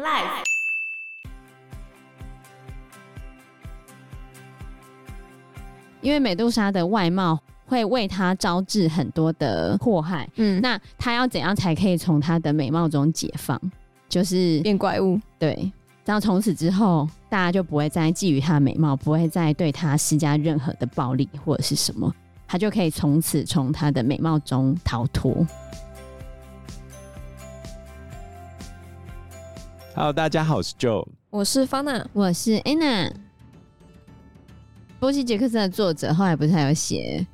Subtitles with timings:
[0.00, 0.44] Life。
[6.00, 13.60] 因为美杜莎的外貌会为她招致很多的祸害，嗯，那她要怎样才可以从她的美貌中解放？
[14.08, 15.70] 就是变怪物，对。
[16.06, 22.10] 然后从此之后，大家就不会再觊觎她的美貌，不会再对她施加任何的暴力或者是什么，
[22.48, 25.46] 她就可以从此从她的美貌中逃脱。
[29.92, 33.12] Hello，大家好，我是 Joe，我是 Fana，我是 Anna。
[35.00, 37.26] 波西·杰克森的作者后来不是还有写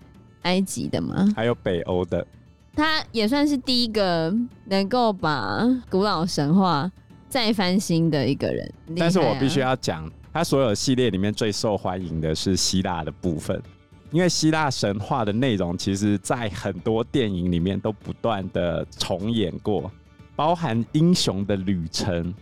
[0.42, 1.28] 埃及的吗？
[1.36, 2.26] 还有北欧的。
[2.74, 6.90] 他也算是第一个能够把古老神话
[7.28, 8.66] 再翻新的一个人。
[8.88, 13.62] 啊、但是我必须要讲，他所有系列里面最受欢迎的是希腊的部分，
[14.10, 19.90] 因为希腊神话的内容其实在很多电影里面都不断的重演过，
[20.34, 22.32] 包含英雄的旅程，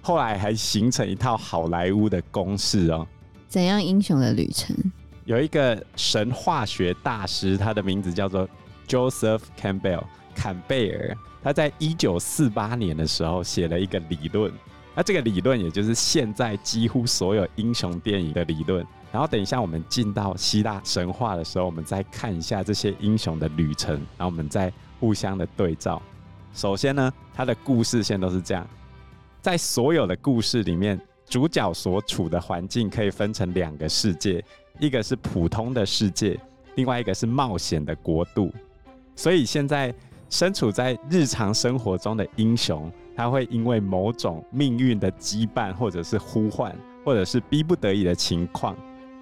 [0.00, 3.06] 后来还形成一套好莱坞的公式哦。
[3.48, 4.76] 怎样英雄的旅程？
[5.24, 8.48] 有一个神话学大师，他的名字叫做
[8.86, 11.16] Joseph Campbell 坎贝尔。
[11.42, 14.52] 他在一九四八年的时候写了一个理论，
[14.94, 18.86] 那这个理论也就是现在几乎所有英雄电影的理论。
[19.12, 26.02] 然后等一下我们进到希腊神话的时候，我们再看一下这些英雄的旅程，然后我们再互相的对照。
[26.52, 28.66] 首先呢，他的故事线都是这样，
[29.50, 31.00] 在所有的故事里面。
[31.24, 34.44] 主角所处的环境可以分成两个世界，
[34.78, 36.38] 一个是普通的世界，
[36.74, 38.50] 另外一个是冒险的国度。
[39.16, 39.94] 所以现在
[40.28, 48.76] 身处在日常生活中的英雄，他会因为某种命运的羁绊，或者是呼唤，或者是逼不得已的情况，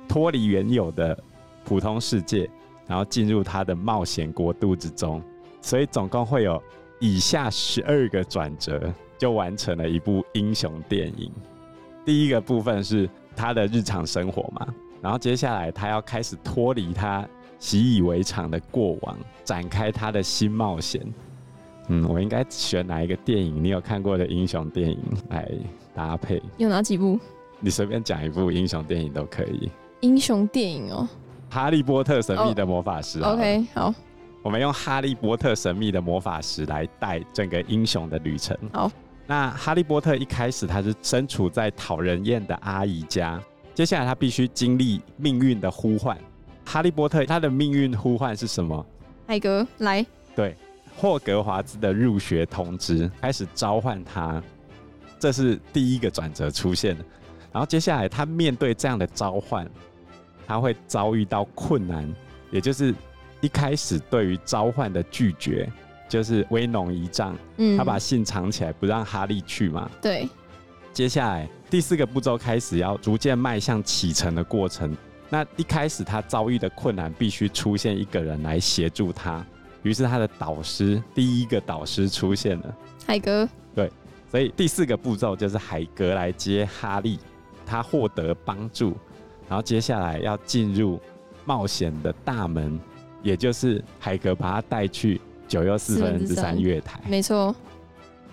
[0.08, 1.16] 脱离原有的
[1.64, 2.48] 普通世界，
[2.86, 5.22] 然后进入他的冒险国度之中。
[5.60, 6.60] 所以总共会有
[7.00, 11.30] 以下十二个转折，就完成了一部英雄电影。
[12.04, 14.66] 第一个部分是他的日常生活嘛，
[15.02, 17.26] 然后接下来他要开始脱离他
[17.58, 21.02] 习以为常的过往，展开他的新冒险。
[21.88, 23.62] 嗯，我应该选哪一个电影？
[23.62, 24.98] 你有看过的英雄电影
[25.30, 25.50] 来
[25.94, 26.42] 搭配？
[26.58, 27.18] 有哪几部？
[27.58, 29.70] 你随便讲一部英雄电影都可以。
[30.00, 31.08] 英雄电影哦，
[31.54, 33.20] 《哈利波特：神秘的魔法石》。
[33.24, 33.92] OK，好，
[34.42, 38.56] 我们用《哈利波特：神秘的魔法石》来带整个英雄的旅程。
[38.72, 38.90] 好。
[39.26, 43.42] 那哈利波特一开始他是身处在讨人厌的阿姨家，
[43.74, 46.16] 接下来他必须经历命运的呼唤。
[46.64, 48.86] 哈利波特他的命运呼唤是什么？
[49.26, 50.06] 海格来。
[50.34, 50.56] 对，
[50.96, 54.40] 霍格华兹的入学通知开始召唤他，
[55.18, 57.04] 这是第一个转折出现的。
[57.52, 59.68] 然后接下来他面对这样的召唤，
[60.46, 62.14] 他会遭遇到困难，
[62.50, 62.94] 也就是
[63.40, 65.68] 一开始对于召唤的拒绝。
[66.08, 69.90] 就是威农一仗，嗯，他把信藏起来，不让哈利去嘛。
[70.00, 70.28] 对。
[70.92, 74.96] 接下来第四个步骤开始要逐渐迈向启程的过程。
[75.28, 79.44] 那一开始他遭遇的困难，必须出现一个人来协助他。
[79.82, 83.48] 于是他的导师，第一个导师出现了，海格。
[83.74, 83.90] 对。
[84.28, 87.18] 所以第四个步骤就是海格来接哈利，
[87.64, 88.96] 他获得帮助，
[89.48, 91.00] 然后接下来要进入
[91.44, 92.78] 冒险的大门，
[93.22, 95.20] 也就是海格把他带去。
[95.48, 97.54] 九又四分之三月台，没错。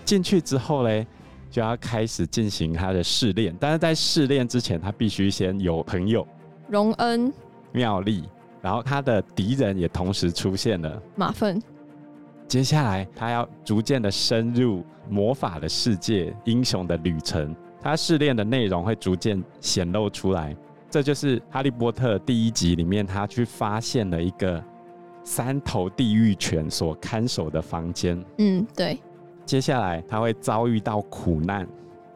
[0.06, 1.08] 进去之后嘞，
[1.50, 3.56] 就要开始进行他的试炼。
[3.60, 6.28] 但是在试炼之前，他必须先有朋友，
[6.68, 7.32] 荣恩、
[7.72, 8.24] 妙丽，
[8.62, 11.62] 然后他的敌人也同时出现了，马粪。
[12.48, 17.56] 接下来，他要逐渐的深入魔法的世界，英雄的旅程。
[17.82, 20.56] 他试炼的内容会逐渐显露出来。
[20.90, 24.64] 这就是《哈利波特》第一集里面，他去发现了一个。
[25.24, 28.24] 三头地狱犬所看守的房间。
[28.38, 29.00] 嗯，对。
[29.46, 31.68] 接下来他会遭遇到苦难，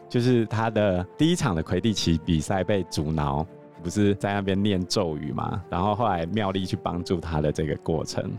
[0.08, 3.46] 就是他的第一场的魁地奇比赛被阻挠，
[3.84, 5.62] 不是在那边念咒语嘛？
[5.70, 8.32] 然后后来妙丽去帮助他的这个过程。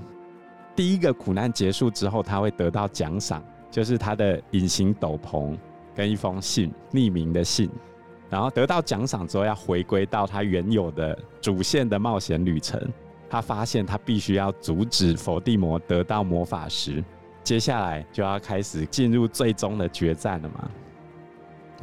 [0.75, 5.57] 第一个苦难结束之后，他会得到奖赏，就是他的隐形斗篷
[5.95, 7.69] 跟一封信，匿名的信。
[8.31, 12.81] 然后得到奖赏之后，要回归到他原有的主线的冒险旅程。
[13.29, 17.05] 他发现他必须要阻止伏地魔得到魔法石，
[17.45, 20.71] 接下来就要开始进入最终的决战了嘛？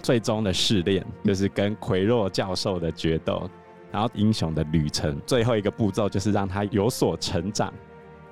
[0.01, 3.50] 最终的试炼就是跟奎若教授的决斗，
[3.92, 7.74] 然后英雄的旅程最后一个步骤就是让他有所成长，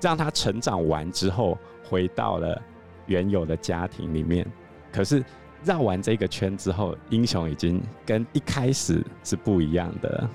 [0.00, 1.58] 让他成长完之后
[1.88, 2.60] 回到了
[3.06, 4.46] 原有的家庭里面。
[4.92, 5.24] 可是
[5.64, 10.28] 绕完这个圈之后，英雄已经跟一开始是不一样的。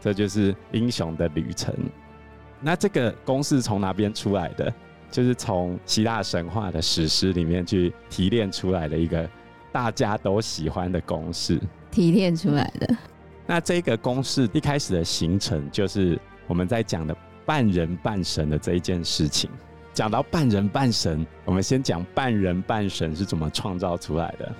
[0.00, 1.74] 这就是英雄的旅程。
[2.60, 4.72] 那这个公式从哪边出来的？
[5.10, 9.28] 就是从希腊神话的史诗里面去提炼出来的一个
[9.72, 11.60] 大家都喜欢的公式，
[11.90, 12.96] 提炼出来的。
[13.46, 19.50] 那这个公式一开始的形成，就是我们在讲的半人半神的这一件事情。
[19.92, 24.54] 讲到半人半神，我们先讲半人半神是怎么创造出来的。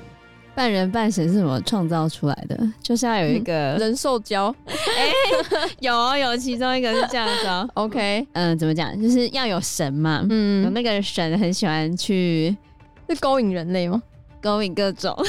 [0.54, 2.58] 半人半神是怎么创造出来的？
[2.82, 4.54] 就是要有一个、嗯、人兽交。
[4.66, 7.68] 哎、欸，有有其中一个是这样子哦。
[7.74, 9.00] OK，嗯，怎么讲？
[9.00, 10.26] 就是要有神嘛。
[10.28, 12.54] 嗯，有那个神很喜欢去，
[13.08, 14.02] 是勾引人类吗？
[14.42, 15.16] 勾引各种。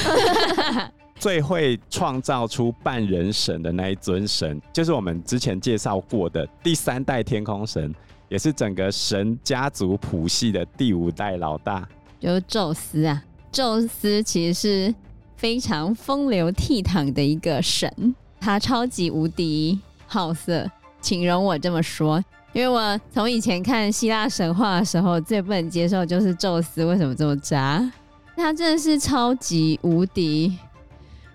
[1.16, 7.94] 最会创造出半人神的那一尊神，就是我们之前介绍过的第三代天空神，
[8.28, 13.22] 也是整个神家族谱系的第五代老大，就是宙斯啊。
[13.52, 14.94] 宙斯其实是
[15.42, 17.92] 非常风流倜傥的一个神，
[18.40, 22.22] 他超级无敌好色，请容我这么说，
[22.52, 27.90] 因为我从以前看希腊神话的时候，最不能接受就是宙斯为什么这么渣，
[28.36, 30.56] 他真的是超级无敌。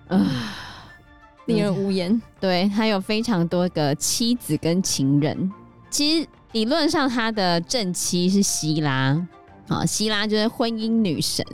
[0.08, 0.26] 啊，
[1.48, 2.22] 令人无言。
[2.40, 5.52] 对，他有非常多个妻子跟情人。
[5.90, 9.22] 其实理论上他的正妻是希拉，
[9.68, 11.46] 啊，希拉就是婚姻女神。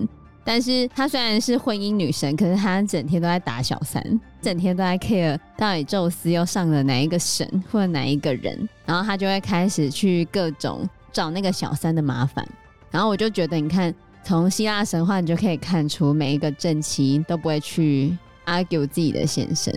[0.44, 4.04] 但是她虽然是婚姻女神，可是她整天都在打小三，
[4.42, 12.48] 整天都在 care 到底宙斯又上了哪一个神或者哪一个人，然后她就会开始去各种找那个小三的麻烦。
[12.92, 13.94] 然后我就觉得，你看
[14.24, 18.16] 从希腊神话，你就可以看出每一个正妻都不会去。
[18.46, 19.74] argue 自己的先生，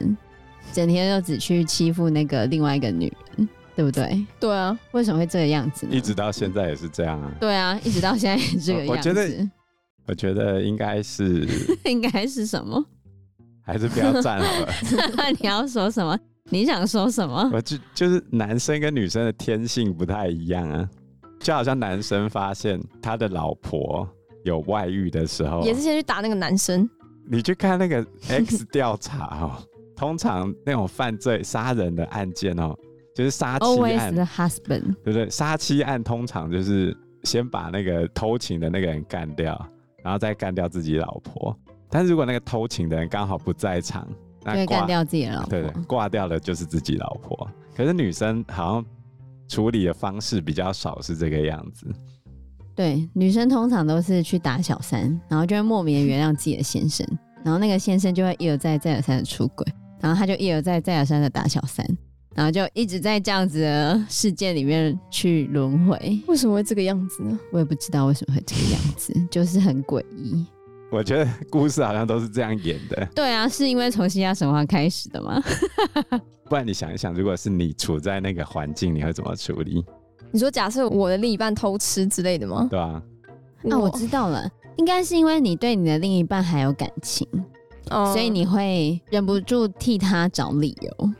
[0.73, 4.27] 整天就只去欺负那个另外一个女人，对不对？
[4.41, 5.95] 对啊，为什么会这个样子呢？
[5.95, 7.31] 一直到现在也是这样啊。
[7.39, 8.93] 对啊，一直到现在也是这个样子。
[8.93, 9.49] 我觉得，
[10.07, 11.47] 我觉得应该是，
[11.85, 12.85] 应该是什么？
[13.63, 14.73] 还是不要站好了。
[15.41, 16.19] 你要说什么？
[16.51, 17.51] 你想说什么？
[17.53, 20.89] 我就就是男生跟女生的天性不太一样啊，
[21.41, 24.09] 就好像男生发现他的老婆
[24.45, 26.89] 有外遇的时候，也是先去打那个男生。
[27.29, 29.59] 你去看那个 X 调查哦，
[29.97, 32.73] 通常那种犯罪杀人的案件哦，
[33.13, 33.65] 就是杀妻
[33.97, 35.29] 案，Always the husband，对不对？
[35.29, 39.69] 杀妻案通常就是先把那个偷情的那个人干掉，
[40.07, 41.53] 然后再干掉自己老婆。
[41.91, 44.07] 但是如果那个偷情的人刚好不在场，
[44.45, 45.49] 那会干掉自己的老婆。
[45.51, 47.51] 对对，挂掉的就是自己老婆。
[47.75, 48.87] 可是女生好像
[49.49, 51.93] 处理的方式比较少，是这个样子。
[52.77, 57.05] 对，女生通常都是去打小三，然后就会莫名的原谅自己的先生，
[57.43, 59.67] 然后那个先生就会一而再、再而三的出轨，
[60.01, 61.85] 然后他就一而再、再而三的打小三，
[62.37, 66.21] 然后就一直在这样子的世界里面去轮回。
[66.29, 67.39] 为什么会这个样子呢？
[67.51, 70.45] 我也不知道为什么会这个样子， 就是很诡异。
[70.93, 73.09] 我觉得故事好像都是这样演的。
[73.15, 75.43] 对啊，是因为从希腊神话开始的吗？
[76.49, 79.85] 不然你想一想，如果是你处在那个环境，你会怎么处理？
[80.31, 82.69] 你说假设我的另一半偷吃之类的吗？
[82.71, 83.03] 对啊。
[83.63, 87.27] 那我知道了，应该是因为你对你的另一半还有感情，
[87.91, 91.11] 哦，所以你会忍不住替他找理由。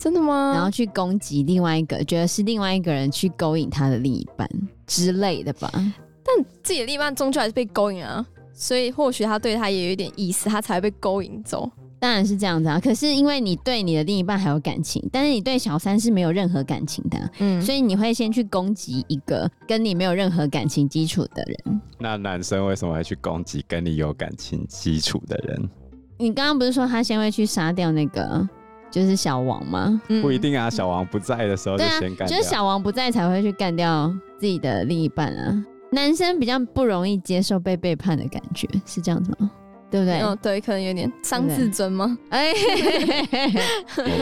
[0.00, 0.52] 真的吗？
[0.54, 4.48] 然后去攻击另外一个，觉得是另外一个人去勾引他的另一半
[4.86, 5.70] 之类的吧。
[5.74, 11.70] 但自己的另一半终究还是被勾引啊，所以或许他对他也有一点意思，他才会被勾引走。
[11.98, 21.80] 当然是这样子啊，可是因为你对你的另一半还有感情，但是你对小三是没有任何感情的，嗯，所以你会先去攻击一个跟你没有任何感情基础的人。
[21.98, 25.68] 那男生为什么会去攻击跟你有感情基础的人？
[26.16, 28.48] 你刚刚不是说他先会去杀掉那个
[28.90, 30.00] 就是小王吗？
[30.20, 35.64] 不一定啊，小王不在的时候就先干掉，就是小王不在才会去干掉自己的另一半啊。
[35.92, 39.50] 男生比较不容易接受被背叛的感觉，是这样子吗？
[39.90, 40.20] 对不对？
[40.20, 42.16] 哦，对，可能有点伤自尊吗？
[42.30, 42.52] 哎，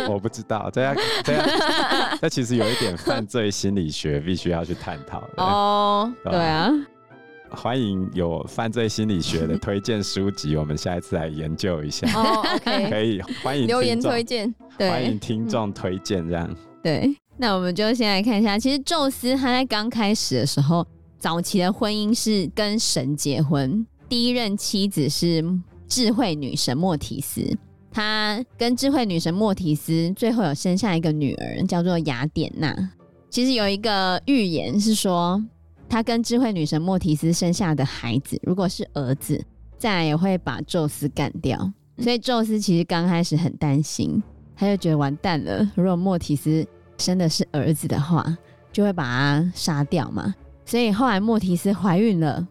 [0.06, 1.46] 我我不知道，这样这样，
[2.22, 6.10] 这其实有一点犯罪心理学必须要去探讨的哦。
[6.24, 6.72] 对啊，
[7.50, 12.06] 欢迎有犯罪心理学的推荐书籍，我们下一次来研究一下。
[12.14, 16.48] 哦，OK， 可以欢迎留言推荐，欢迎听众推荐这样。
[16.82, 20.86] 对，那我们就先来看一下，其实宙斯他在刚开始的时候，
[21.18, 23.86] 早期的婚姻是跟神结婚。
[24.08, 25.44] 第一任妻子是
[25.86, 27.42] 智慧女神莫提斯，
[27.90, 32.92] 她跟智慧女神莫提斯最后有生下一个女儿，叫做雅典娜。
[33.30, 35.42] 其实有一个预言是说，
[35.88, 39.42] 她跟智慧女神莫提斯生下的孩子，如果是儿子，
[39.78, 41.72] 再来也会把宙斯干掉。
[41.98, 44.22] 所以宙斯其实刚开始很担心，
[44.54, 46.66] 他就觉得完蛋了，如果莫提斯
[46.98, 48.36] 生的是儿子的话，
[48.72, 50.34] 就会把他杀掉嘛。
[50.64, 52.46] 所以后来莫提斯怀孕了，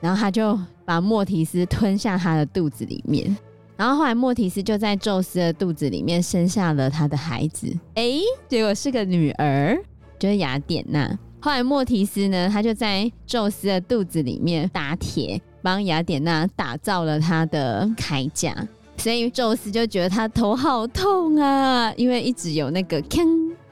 [0.00, 0.58] 然后他就。
[0.86, 3.34] 把莫提斯吞下他的肚子里面，
[3.74, 9.74] 然后后来莫提斯就在宙斯的肚子里面生下了他的孩子，哎，结果是个女儿，
[10.18, 11.18] 就是雅典娜。
[11.44, 18.56] 后来莫提斯呢，他就在宙斯的肚子里面打铁，帮雅典娜打造了他的铠甲，
[18.96, 23.26] 所以宙斯就觉得他头好痛啊，因为一直有那个锵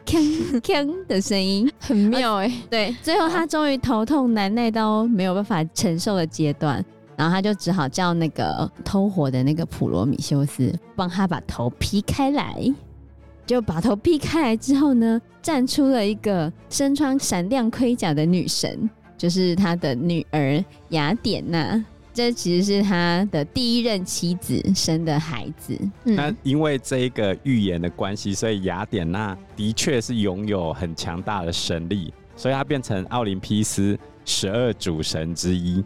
[0.05, 2.63] 锵锵的声音， 很妙哎、欸。
[2.69, 6.85] 对，最后他终于头痛难耐到没有办法承受的阶段，
[7.17, 12.71] 然后他就只好叫那个偷火的那个普罗米修斯帮他把头劈开来。
[13.47, 21.85] 就把头劈开来之后呢，站出了一个身穿闪亮盔甲的女神，就是他的女儿雅典娜。
[22.15, 25.79] 这其实是他的第一任妻子生的孩子。
[26.05, 35.83] 那因为这一个预言的关系，所以雅典娜的确是拥有很强大的神力，所以她变成奥林匹斯十二主神之一。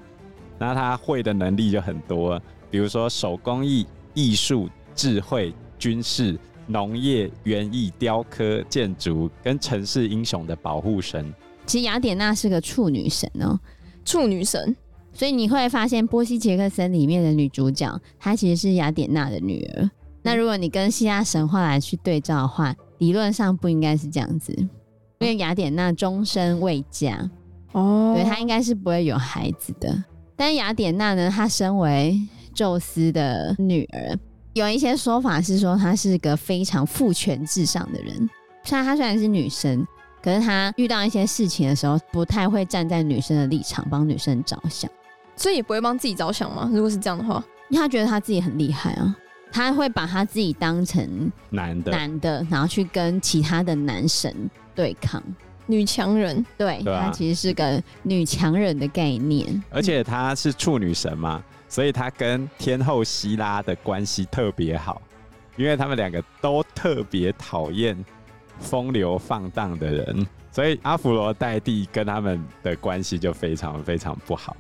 [0.58, 6.36] 那她会的能力就很多，比如说手工艺、艺术、智慧、军事。
[6.66, 11.32] 农业、园艺、雕刻、建筑跟城市英雄的保护神。
[11.64, 13.61] 其实雅典娜是个处女神哦、喔，
[14.04, 14.76] 处女神。
[15.12, 19.90] 所以你会发现波西杰克森里面的女主角，她其实是雅典娜的女儿。
[20.23, 24.52] 那如果你跟希腊神话来去对照的话，理论上不应该是这样子，
[25.20, 27.30] 因为雅典娜终身未嫁
[27.73, 30.04] 哦，对，她应该是不会有孩子的。
[30.37, 32.20] 但雅典娜呢，她身为
[32.52, 34.18] 宙斯的女儿。
[34.56, 38.16] 有一些说法是说，她是个非常父权至上的人。
[38.64, 39.86] 虽然她虽然是女生，
[40.22, 44.90] 可是她遇到一些事情的时候，不太会站在女生的立场帮女生着想，
[45.36, 46.70] 所以也不会帮自己着想吗？
[46.72, 49.14] 如果是这样的话，因为她觉得她自己很厉害啊，
[49.52, 54.34] 她会把她自己当成男的，男的，然后去跟其他的男神
[54.75, 55.22] 对抗，
[55.66, 56.42] 女强人。
[56.56, 61.44] 对，她、啊、其实是个女强人的概念，而且她是处女神嘛。
[61.68, 65.02] 所以他跟天后希拉的关系特别好，
[65.56, 67.96] 因为他们两个都特别讨厌
[68.58, 74.56] 风流放荡的人，所以阿芙罗代蒂跟他们的关系就非常非常不好。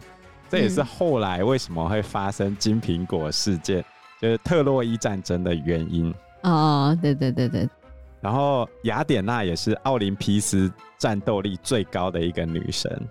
[0.48, 3.84] 这也是后来为什么会发生金苹果事件，
[4.20, 6.14] 就是特洛伊战争的原因。
[6.42, 7.68] 哦，对对对对。
[8.20, 13.08] 然后雅典娜也是奥林匹斯战斗力最高的一个女神。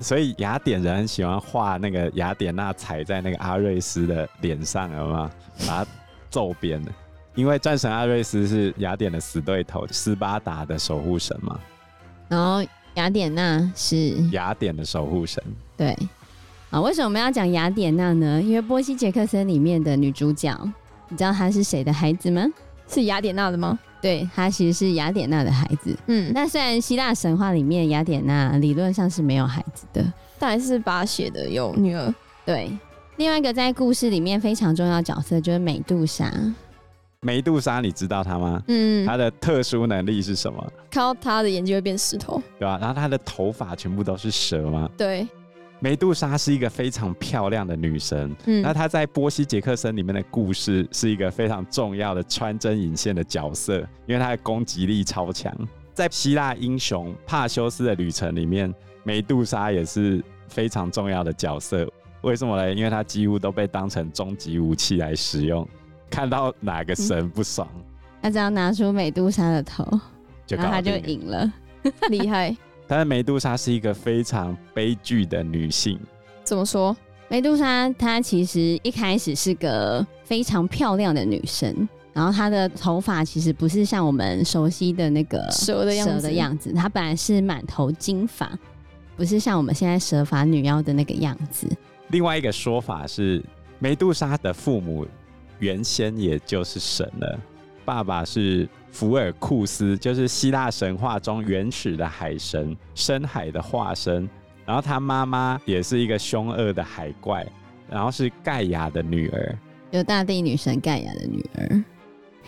[0.00, 5.30] 所以雅典人很喜欢画那个雅典娜踩在那个阿瑞斯的脸上，有吗？
[5.66, 5.90] 把它
[6.30, 6.92] 揍扁了。
[7.34, 11.58] 因为战神阿瑞斯是雅典的死对头，斯巴达的守护神嘛。
[12.28, 12.62] 然后
[12.94, 15.42] 雅典娜是雅典的守护神。
[15.76, 15.96] 对。
[16.70, 18.42] 啊，为什么我们要讲雅典娜呢？
[18.42, 20.54] 因为波西杰克森里面的女主角，
[21.08, 22.44] 你知道她是谁的孩子吗？
[22.86, 23.78] 是雅典娜的吗？
[24.00, 25.96] 对，他其实是雅典娜的孩子。
[26.06, 32.14] 嗯，那虽然希腊神话里面雅典娜理论上是没有孩子的，但还是把她写的有女儿。
[32.46, 32.70] 对，
[33.16, 36.32] 另外一个在故事里面非常重要的角色就是美杜莎。
[37.20, 38.62] 美杜莎，你知道她吗？
[38.68, 40.72] 嗯，她的特殊能力是什么？
[40.88, 42.78] 看到她的眼睛会变石头，对吧？
[42.80, 44.88] 然后她的头发全部都是蛇吗？
[44.96, 45.26] 对。
[45.80, 55.52] 美杜莎是一个非常漂亮的女神，嗯，那她在波西杰克森里面的故事是一个非常重要的穿针引线的角色，因为她的攻击力超强。
[55.94, 58.72] 在希腊英雄帕修斯的旅程里面，
[59.04, 61.88] 梅杜莎也是非常重要的角色。
[62.22, 62.74] 为什么呢？
[62.74, 65.66] 因为她几乎都被当成终极武器来使用，
[66.10, 67.68] 看到哪个神不爽，
[68.20, 69.84] 他、嗯、只要拿出美杜莎的头，
[70.48, 71.52] 然后他就赢了，
[72.10, 72.56] 厉害。
[72.88, 76.00] 但是梅杜莎是一个非常悲剧的女性。
[76.42, 76.96] 怎么说？
[77.28, 88.50] 梅杜莎她其实一开始是个非常漂亮的女生，然后她的头发其实不是像我们熟悉的那个蛇的样子，蛇的样子，她本来是满头金发，
[89.14, 91.68] 不是像我们现在蛇发女妖的那个样子。
[92.08, 93.44] 另外一个说法是，
[93.78, 95.06] 梅杜莎的父母
[95.58, 97.38] 原先也就是神了，
[97.84, 98.66] 爸爸是。
[98.90, 104.28] 福尔库斯就是希腊神话中原始的海神，深海的化身。
[104.64, 107.46] 然后他妈妈也是一个凶恶的海怪，
[107.88, 109.58] 然后是盖亚的女儿，
[109.92, 111.84] 有大地女神盖亚的女儿。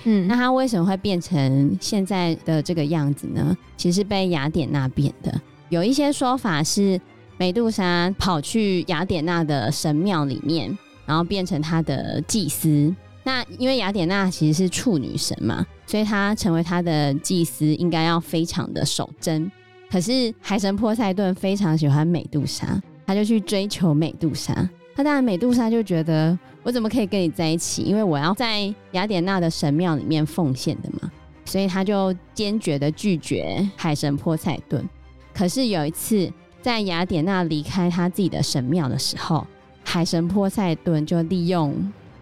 [0.05, 3.57] 嗯，那她为什么会变成现在的这个样子呢？
[3.77, 5.41] 其实被雅典娜变的。
[5.71, 7.01] 有一些说法是
[7.39, 12.95] 美杜莎跑去雅典娜的神庙里面，然后变成她的祭司。
[13.23, 19.51] 那因为雅典娜其实是处女神嘛，所以他成为他的祭司应该要非常的守贞。
[19.91, 24.55] 可是海神波塞顿非常喜欢美杜莎，他就去追求美杜莎。
[24.95, 27.83] 那当然美杜莎就觉得我怎么可以跟你在一起？
[27.83, 31.11] 因为我要在雅典娜的神庙里面奉献的嘛，
[31.45, 34.89] 所以他就坚决的拒绝海神波塞顿。
[35.35, 36.33] 可是有一次
[36.63, 39.45] 在雅典娜离开他自己的神庙的时候，
[39.83, 41.75] 海神波塞顿就利用。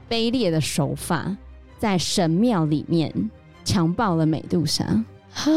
[0.08, 1.36] 卑劣的手法，
[1.78, 3.12] 在神庙里面
[3.68, 4.82] 强暴了美杜莎。
[5.30, 5.50] 哈，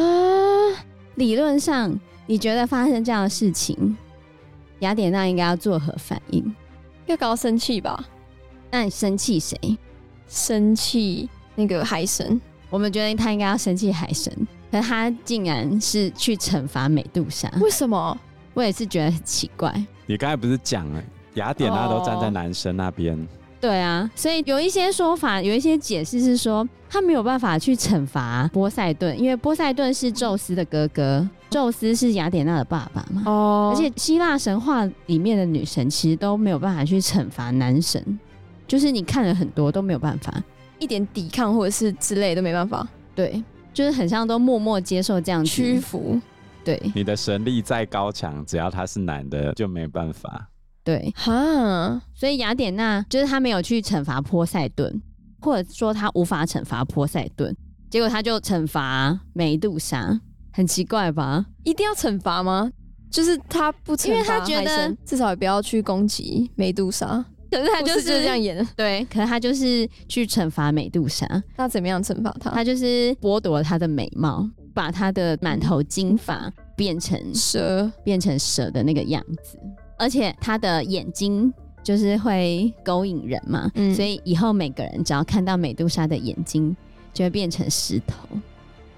[1.15, 3.95] 理论上，你觉得发生这样的事情，
[4.79, 6.53] 雅典娜应该要作何反应？
[7.05, 8.03] 要搞生气吧？
[8.69, 9.57] 那你生气谁？
[10.27, 12.39] 生气那个海神？
[12.69, 14.29] 我们觉得他应该要生气海神，
[14.69, 17.49] 可他竟然是去惩罚美杜莎。
[17.61, 18.17] 为什么？
[18.53, 19.73] 我也是觉得很奇怪。
[20.05, 21.01] 你刚才不是讲了
[21.35, 23.17] 雅典娜都站在男生那边？
[23.17, 23.25] 哦？
[23.61, 33.23] 对啊，所以有一些说法，有一些解释是说，他没有办法去惩罚波塞顿，因为波塞顿是宙斯的哥哥，宙斯是雅典娜的爸爸嘛。
[33.25, 33.73] 哦。
[33.73, 38.19] 而且希腊神话里面的女神其实都没有办法去惩罚男神，
[38.67, 40.33] 就是你看了很多都没有办法。
[40.79, 43.41] 一点抵抗或者是之类都没办法，对，
[43.73, 46.19] 就是很像都默默接受这样屈服。
[46.65, 50.49] 对，你的神力再高强，只要他是男的就没办法。
[50.83, 55.01] 对，哈，所以雅典娜就是他没有去惩罚波塞顿，
[55.41, 57.55] 或者说他无法惩罚波塞顿，
[57.89, 60.19] 结果他就惩罚美杜莎，
[60.53, 61.45] 很奇怪吧？
[61.63, 62.71] 一定要惩罚吗？
[63.09, 67.25] 就是他不惩罚，因为他觉得至少也不要去攻击美杜莎。
[67.49, 69.05] 可是他就是，就这样演的，对。
[69.11, 72.49] 可是他就是去惩罚美杜莎，那怎么样惩罚他？
[72.51, 79.59] 他就是剥夺了他的美貌，把他的满头金发变成蛇，变成蛇的那个样子。
[79.99, 86.75] 而且他的眼睛就是会勾引人嘛，嗯、所以以后每个人只要看到美杜莎的眼睛，
[87.13, 88.15] 就会变成石头。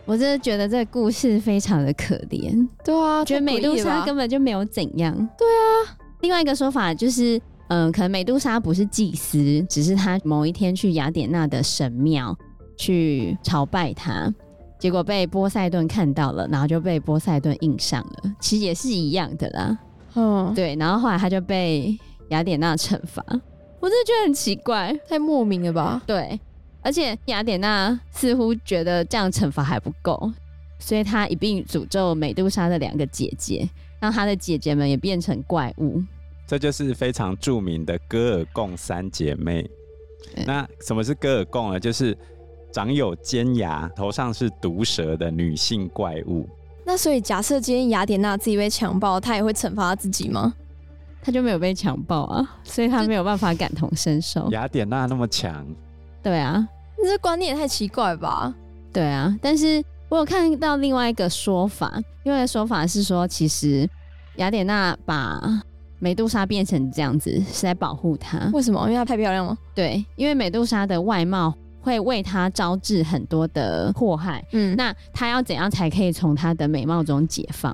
[0.06, 2.68] 我真的觉得这个故事非常的可怜。
[2.84, 5.16] 对啊，觉得美杜莎根本就没有怎样。
[5.38, 7.42] 对啊，另外一个说法就是。
[7.70, 12.38] 嗯，可能美杜莎不是祭司，只是她某一天去雅典娜的神庙
[12.78, 14.32] 去朝拜她，
[14.78, 18.36] 结果被波塞顿看到了，然后就被波塞顿印上了。
[18.40, 19.80] 其实也是一样的啦。
[20.14, 21.98] 嗯，对，然后后来他就被
[22.34, 23.24] 雅典娜惩罚。
[23.80, 26.02] 我真的觉得很奇怪，太莫名了吧？
[26.08, 26.40] 对，
[26.82, 30.32] 而且雅典娜似乎觉得这样惩罚还不够，
[30.80, 36.02] 所以她一并诅咒美杜莎的两个姐姐，让她的姐姐们也变成怪物。
[36.48, 39.70] 这就是非常著名的戈尔贡三姐妹。
[40.48, 41.80] 那什么是戈尔贡呢？
[41.80, 42.18] 就是
[42.72, 46.50] 长有尖牙、头上是毒蛇的女性怪物。
[46.86, 50.54] 那所以假设今天雅典娜自己被强暴，她也会惩罚她自己吗？
[51.24, 54.50] 她就没有被强暴啊， 所以他没有办法感同身受。
[54.52, 55.66] 雅典娜那么强，
[56.22, 56.68] 对啊，
[57.02, 58.54] 你这观念也太奇怪吧？
[58.92, 61.92] 对啊，但是我有看到另外一个说法，
[62.24, 63.90] 另外一个说法是说，其实
[64.36, 65.42] 雅典娜把
[66.00, 68.82] 美杜莎变成这样子是在保护她，为什么？
[68.84, 69.58] 因为她太漂亮了。
[69.74, 74.44] 对，因为美杜莎的外貌会为她招致很多的祸害。
[74.52, 77.74] 嗯，那她要怎样才可以从她的美貌中解放？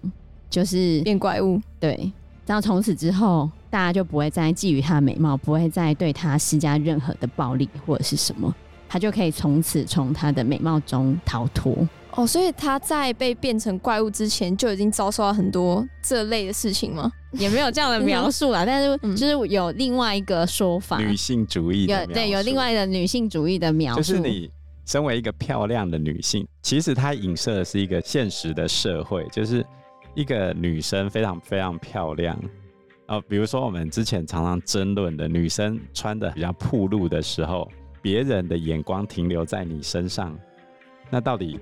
[0.50, 1.62] 就是变怪物。
[1.80, 2.12] 对，
[2.50, 8.52] 然后从此之后，大家就不会再觊觎她的美貌，不会再对她施加任何的暴力或者是什么，
[8.88, 11.88] 她就可以从此从她的美貌中逃脱。
[12.16, 17.12] 哦，所以她在被变成怪物之前就已经遭受到很多这类的事情吗？
[17.38, 24.50] 也没有这样的描述啦，但是就是有另外一个说法，女性主义的有对有另外的女性主义的描述，就是你
[24.88, 29.64] 身为一个漂亮的女性，其实她影射的是一个现实的社会，就是
[30.20, 32.38] 一个女生非常非常漂亮
[33.08, 40.38] 哦，比如说我们之前常常争论的，女生穿的比较暴露的时候，别人的眼光停留在你身上，
[41.10, 41.58] 那到底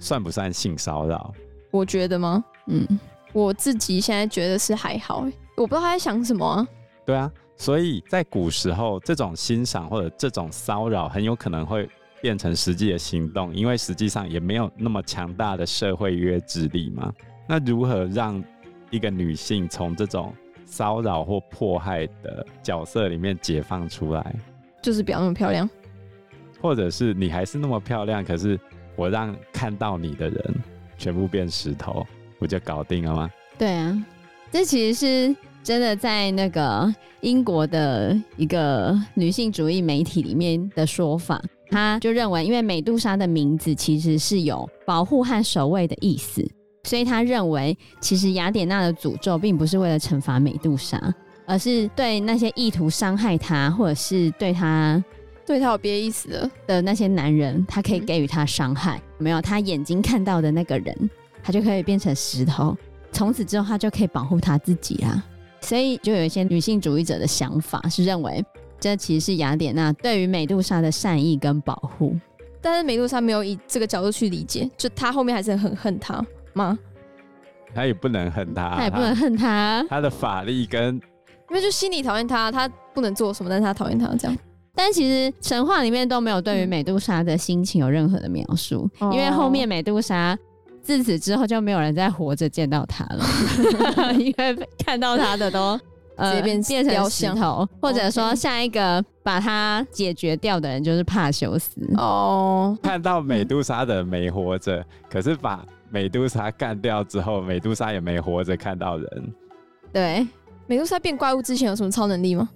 [0.00, 1.34] 算不算性骚扰？
[1.70, 2.42] 我觉得吗？
[2.68, 2.98] 嗯。
[3.34, 6.66] 我自己现在觉得是还好，我不知道他在想什么啊。
[7.04, 11.86] 对啊，所以在古时候，这种欣赏或者这种骚扰很有可能会
[12.22, 17.12] 变成实际的行动，因为实际上也没有那么强大的社会约制力嘛。
[17.48, 18.42] 那如何让
[18.90, 20.32] 一个女性从这种
[20.64, 24.36] 骚扰或迫害的角色里面解放出来？
[24.82, 25.68] 就是不要那么漂亮，
[26.60, 28.60] 或者是你还是那么漂亮，可是
[28.94, 30.54] 我让看到你的人
[30.96, 32.06] 全部变石头。
[32.40, 33.28] 不就搞定了吗？
[33.58, 34.06] 对啊，
[34.52, 46.48] 这其实是真的，在那个英国的一个女性主义媒体里面的说法，他就认为，因为美杜莎的名字其实是有保护和守卫的意思，
[46.88, 50.98] 所以他认为，其实雅典娜的诅咒并不是为了惩罚美杜莎，
[51.44, 55.04] 而是对那些意图伤害她或者是对她
[55.46, 61.10] 对她有别意思的的那些男人，他可以给予她伤害，嗯、没有他眼睛看到的那个人。
[61.42, 62.76] 他就可以变成石头，
[63.12, 65.22] 从此之后他就可以保护他自己啦。
[65.60, 68.42] 所以就有一些女性主义者的想法是认为，
[68.80, 72.16] 这其实是雅典娜对于美杜莎的善意跟保护。
[72.60, 76.24] 但是美杜莎没有以这个角度去理解，就她后面还是很恨他
[76.58, 76.78] 吗？
[77.74, 79.86] 他也不能恨他，他也不能恨他。
[79.88, 80.94] 他的法力跟
[81.50, 84.36] 因为就心里讨厌他，他不能做什么，但是他讨厌他这样。
[84.74, 90.36] 但其实神话里面都没有对于美杜莎的心情有任何的描述，嗯、因为后面美杜莎。
[90.80, 93.22] 自此之后就没有人再活着见到他了，
[94.16, 95.78] 因为看到他的都
[96.16, 101.72] 呃变变成石头，或者说下一个把它解决掉的人就是帕修斯。
[101.98, 109.34] 哦，看到美杜莎的没活着，可是把美杜莎干掉之后，美杜莎也没活着看到人，
[109.92, 110.26] 对，
[110.66, 112.48] 美杜莎变怪物之前有什么超能力吗？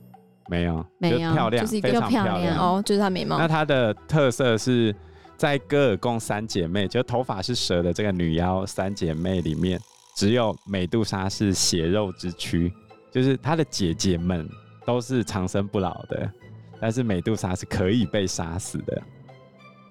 [0.48, 2.58] 没有，没有漂亮，就是一个漂亮亮。
[2.58, 3.48] 哦，就是她美貌那。
[3.48, 4.94] 她的特色是
[5.36, 9.80] 在戈尔贡三姐妹，就头发是蛇的这个女妖三姐妹里面，
[10.16, 12.72] 只有美杜莎是血肉之躯，
[13.10, 14.46] 就是她的姐姐们
[14.84, 16.30] 都是长生不老的，
[16.80, 19.02] 但是美杜莎是可以被杀死的。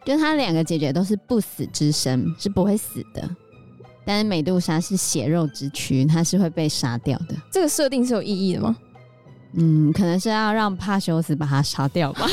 [0.03, 3.29] 就是她两个姐姐都是不死之身，是不会死的。
[4.03, 7.35] 但是美杜莎是血肉之躯，她是会被杀掉的。
[7.51, 8.75] 这个设定是有意义的吗？
[9.53, 12.25] 嗯，可能是要让帕修斯把她杀掉吧，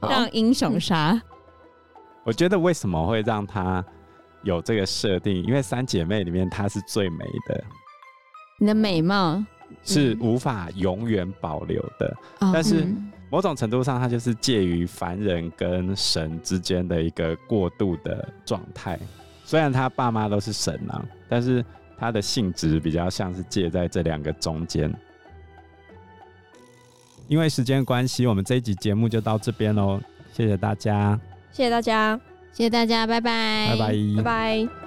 [0.00, 1.20] 让英雄杀。
[2.24, 3.84] 我觉得为什么会让她
[4.42, 5.42] 有这个设定？
[5.44, 7.64] 因为三姐妹里面她是最美的，
[8.58, 9.44] 你的美貌
[9.82, 12.16] 是无法永远保留的。
[12.38, 18.96] 哦但是嗯某种程度上，它就是介于凡人跟神之间的一个过渡的状态。
[19.44, 21.64] 虽然他爸妈都是神啊，但是
[21.98, 24.88] 他的性质比较像是介在这两个中间。
[27.26, 30.00] 因为时间关系，我们这一集节目就到这边喽，
[30.32, 31.18] 谢谢大家，
[31.50, 32.16] 谢谢大家，
[32.52, 34.83] 谢谢大家，拜拜，拜拜，拜拜。